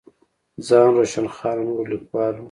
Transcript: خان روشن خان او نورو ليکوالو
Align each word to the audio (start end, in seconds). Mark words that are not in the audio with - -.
خان 0.65 0.89
روشن 0.95 1.27
خان 1.35 1.57
او 1.59 1.65
نورو 1.69 1.89
ليکوالو 1.91 2.39